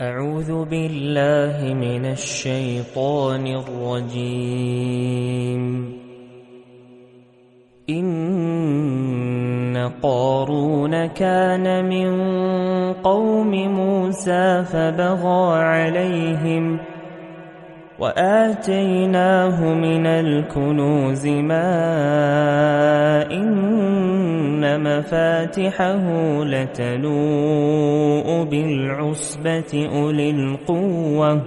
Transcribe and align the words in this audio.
أعوذ 0.00 0.64
بالله 0.64 1.74
من 1.74 2.04
الشيطان 2.04 3.46
الرجيم. 4.12 5.92
إن 7.90 9.90
قارون 10.02 11.06
كان 11.06 11.84
من 11.84 12.08
قوم 12.92 13.50
موسى 13.50 14.64
فبغى 14.64 15.62
عليهم 15.62 16.78
وآتيناه 17.98 19.74
من 19.74 20.06
الكنوز 20.06 21.26
ما 21.26 21.72
إن 23.32 23.55
مفاتحه 24.78 26.04
لتنوء 26.44 28.44
بالعصبة 28.44 29.88
أولي 29.94 30.30
القوة. 30.30 31.42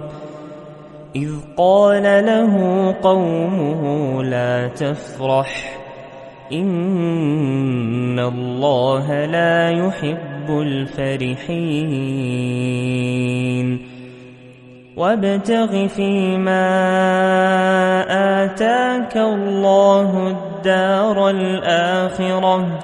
إذ 1.16 1.30
قال 1.56 2.02
له 2.02 2.54
قومه 3.02 4.22
لا 4.22 4.68
تفرح 4.68 5.80
إن 6.52 8.18
الله 8.18 9.24
لا 9.24 9.70
يحب 9.70 10.50
الفرحين. 10.50 12.30
وابتغ 14.96 15.86
فيما 15.86 16.70
آتاك 18.44 19.16
الله 19.16 20.28
الدار 20.28 21.30
الآخرة. 21.30 22.78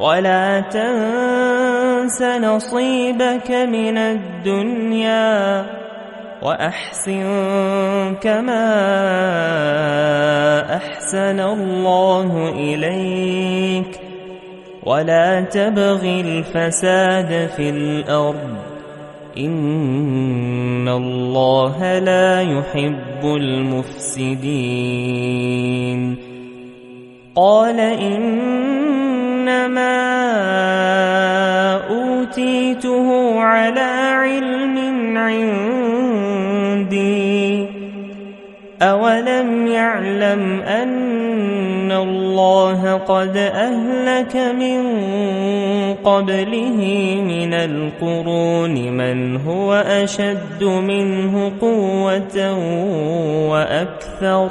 ولا 0.00 0.60
تنس 0.60 2.22
نصيبك 2.22 3.50
من 3.50 3.98
الدنيا 3.98 5.66
وأحسن 6.42 7.24
كما 8.20 8.66
أحسن 10.76 11.40
الله 11.40 12.48
إليك 12.48 14.00
ولا 14.86 15.40
تبغ 15.40 16.04
الفساد 16.04 17.50
في 17.56 17.70
الأرض 17.70 18.56
إن 19.38 20.88
الله 20.88 21.98
لا 21.98 22.40
يحب 22.40 23.24
المفسدين 23.24 24.70
قال 27.36 27.80
إنما 29.50 30.00
أوتيته 31.90 33.40
على 33.40 33.80
علم 34.12 35.18
عندي. 35.18 37.00
أولم 38.82 39.66
يعلم 39.66 40.60
أن 40.60 41.92
الله 41.92 42.94
قد 42.94 43.36
أهلك 43.36 44.36
من 44.36 44.80
قبله 45.94 46.80
من 47.26 47.54
القرون 47.54 48.92
من 48.92 49.36
هو 49.36 49.74
أشد 49.74 50.64
منه 50.64 51.52
قوة 51.60 52.54
وأكثر 53.50 54.50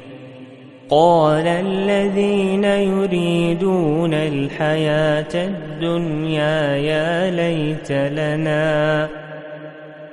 قال 0.91 1.47
الذين 1.47 2.63
يريدون 2.63 4.13
الحياة 4.13 5.33
الدنيا 5.35 6.75
يا 6.75 7.31
ليت 7.31 7.91
لنا 7.91 9.07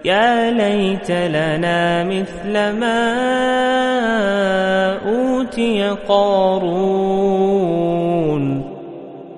يا 0.04 0.50
ليت 0.50 1.10
لنا 1.10 2.04
مثل 2.04 2.52
ما 2.52 2.98
أوتي 5.06 5.96
قارون. 6.08 7.48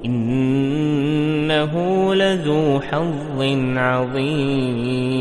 إنه 0.04 1.74
لذو 2.14 2.80
حظ 2.80 3.42
عظيم. 3.76 5.20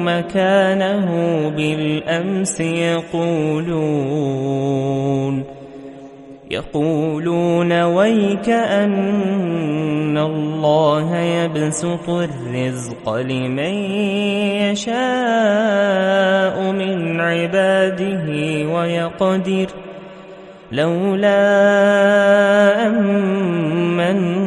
مكانه 0.00 1.08
بالأمس 1.56 2.60
يقولون 2.60 4.26
يقولون 6.50 7.82
ويك 7.82 8.48
أن 8.48 10.18
الله 10.18 11.16
يبسط 11.16 12.08
الرزق 12.08 13.14
لمن 13.14 13.74
يشاء 14.70 14.96
من 16.72 17.20
عباده 17.20 18.26
ويقدر 18.74 19.66
لولا 20.72 21.36
أمن 22.86 24.46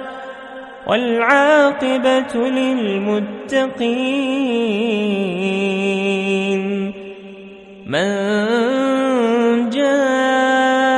والعاقبة 0.91 2.33
للمتقين 2.35 3.71
من 7.87 8.09
جاء 9.69 10.89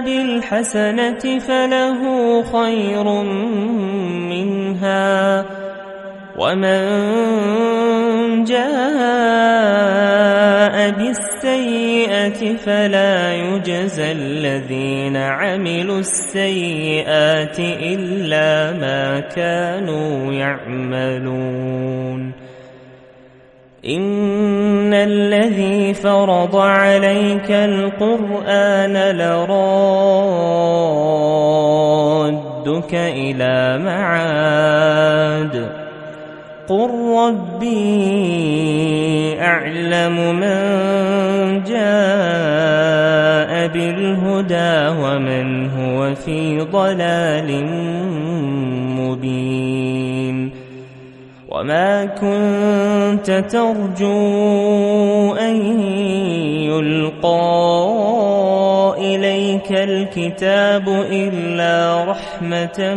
بالحسنة 0.00 1.38
فله 1.38 2.00
خير 2.42 3.04
منها 4.34 5.44
ومن 6.38 6.84
جاء 8.44 8.66
بالسيئة 11.46 12.56
فلا 12.56 13.34
يجزى 13.34 14.12
الذين 14.12 15.16
عملوا 15.16 15.98
السيئات 15.98 17.58
إلا 17.58 18.72
ما 18.72 19.20
كانوا 19.20 20.32
يعملون. 20.32 22.32
إن 23.86 24.94
الذي 24.94 25.94
فرض 25.94 26.56
عليك 26.56 27.50
القرآن 27.50 29.16
لرادك 29.16 29.46
إلى 32.94 33.78
معاد. 33.84 35.85
قل 36.68 36.90
ربي 37.16 37.76
أعلم 39.40 40.34
من 40.34 41.62
جاء 41.62 43.66
بالهدى 43.68 45.00
ومن 45.02 45.70
هو 45.70 46.14
في 46.14 46.60
ضلال 46.60 47.64
مبين 48.98 50.50
وما 51.48 52.04
كنت 52.04 53.30
ترجو 53.50 55.34
أن 55.34 55.80
يلقى 56.66 57.76
إليك 58.98 59.72
الكتاب 59.72 60.88
إلا 61.10 62.04
رحمة 62.04 62.94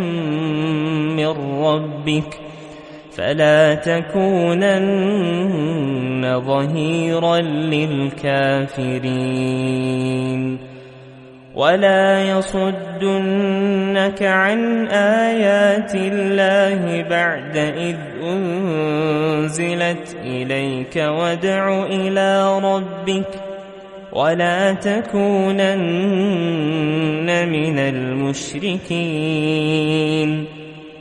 من 1.18 1.27
ربك 1.63 2.49
فلا 3.11 3.75
تكونن 3.75 4.69
ظهيرا 6.45 7.38
للكافرين. 7.39 8.89
ولا 11.56 12.23
يصدنك 12.38 14.23
عن 14.23 14.88
آيات 14.88 15.95
الله 15.95 17.01
بعد 17.09 17.57
إذ 17.57 17.95
أنزلت 18.23 20.15
إليك 20.23 20.95
وادع 20.95 21.85
إلى 21.85 22.59
ربك 22.59 23.41
ولا 24.13 24.73
تكونن 24.73 25.69
من 27.50 27.79
المشركين. 27.79 29.00